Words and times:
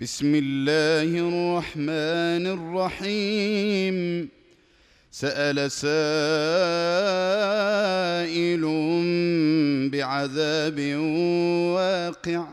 بسم 0.00 0.34
الله 0.34 1.28
الرحمن 1.28 2.46
الرحيم. 2.46 4.28
سأل 5.10 5.72
سائل 5.72 5.90
بعذاب 9.90 10.80
واقع. 11.74 12.46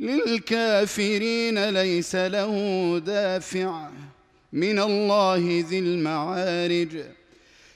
للكافرين 0.00 1.68
ليس 1.68 2.16
له 2.16 2.98
دافع. 3.06 3.88
من 4.52 4.78
الله 4.78 5.64
ذي 5.68 5.78
المعارج. 5.78 6.96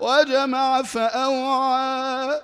وجمع 0.00 0.82
فأوعى. 0.82 2.40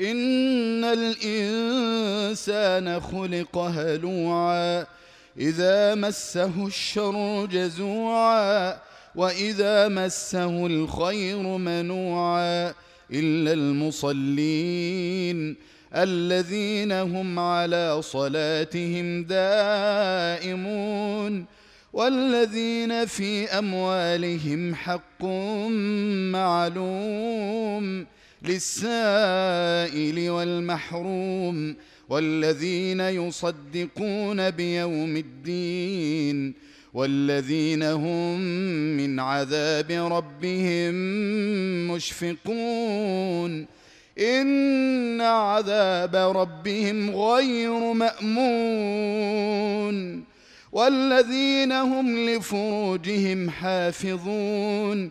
إن 0.00 0.84
الإنسان 0.84 3.00
خلق 3.00 3.58
هلوعا 3.58 4.86
إذا 5.36 5.94
مسه 5.94 6.66
الشر 6.66 7.46
جزوعا 7.46 8.87
واذا 9.14 9.88
مسه 9.88 10.66
الخير 10.66 11.42
منوعا 11.42 12.74
الا 13.12 13.52
المصلين 13.52 15.56
الذين 15.94 16.92
هم 16.92 17.38
على 17.38 18.02
صلاتهم 18.02 19.24
دائمون 19.24 20.88
والذين 21.92 23.06
في 23.06 23.46
اموالهم 23.46 24.74
حق 24.74 25.24
معلوم 26.32 28.06
للسائل 28.42 30.30
والمحروم 30.30 31.76
والذين 32.08 33.00
يصدقون 33.00 34.50
بيوم 34.50 35.16
الدين 35.16 36.54
والذين 36.94 37.82
هم 37.82 38.40
من 38.96 39.20
عذاب 39.20 39.90
ربهم 39.90 40.94
مشفقون. 41.94 43.66
إن 44.18 45.20
عذاب 45.20 46.16
ربهم 46.16 47.10
غير 47.10 47.92
مأمون. 47.92 49.58
والذين 50.72 51.72
هم 51.72 52.28
لفروجهم 52.28 53.50
حافظون. 53.50 55.10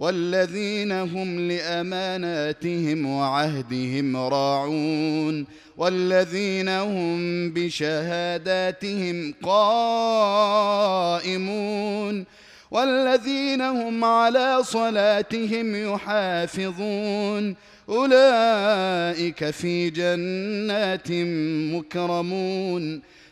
والذين 0.00 0.92
هم 0.92 1.48
لأماناتهم 1.50 3.06
وعهدهم 3.06 4.16
راعون 4.16 5.46
والذين 5.76 6.68
هم 6.68 7.50
بشهاداتهم 7.52 9.34
قائمون 9.42 11.30
والذين 12.70 13.60
هم 13.60 14.04
على 14.04 14.58
صلاتهم 14.62 15.94
يحافظون 15.94 17.56
أولئك 17.88 19.50
في 19.50 19.90
جنات 19.90 21.10
مكرمون 21.76 23.02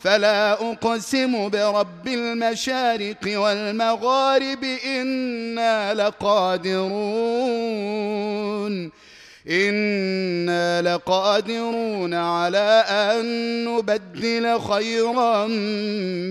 فلا 0.00 0.52
أقسم 0.52 1.48
برب 1.48 2.08
المشارق 2.08 3.18
والمغارب 3.26 4.64
إنا 4.86 5.94
لقادرون 5.94 7.50
إنا 9.50 10.82
لقادرون 10.82 12.14
على 12.14 12.84
أن 12.88 13.24
نبدل 13.64 14.60
خيرا 14.60 15.46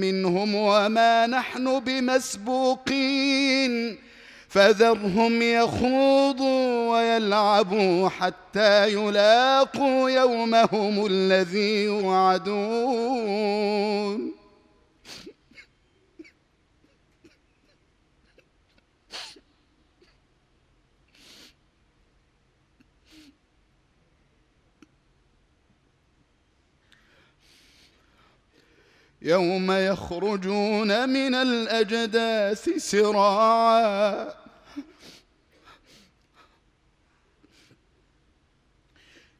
منهم 0.05 0.55
وما 0.55 1.27
نحن 1.27 1.79
بمسبوقين. 1.79 3.29
فذرهم 4.49 5.41
يخوضوا 5.41 6.91
ويلعبوا 6.91 8.09
حتى 8.09 8.93
يلاقوا 8.93 10.09
يومهم 10.09 11.05
الذي 11.05 11.83
يوعدون. 11.83 13.29
يوم 29.21 29.71
يخرجون 29.71 31.09
من 31.09 31.35
الأجداث 31.35 32.69
سراعا. 32.77 34.38